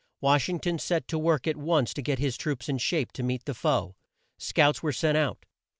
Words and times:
Wash 0.19 0.49
ing 0.49 0.59
ton 0.59 0.79
set 0.79 1.07
to 1.09 1.19
work 1.19 1.45
at 1.45 1.57
once 1.57 1.93
to 1.93 2.01
get 2.01 2.17
his 2.17 2.35
troops 2.35 2.67
in 2.67 2.79
shape 2.79 3.11
to 3.11 3.21
meet 3.21 3.45
the 3.45 3.53
foe. 3.53 3.95
Scouts 4.39 4.81
were 4.81 4.91
sent 4.93 5.15
out. 5.15 5.45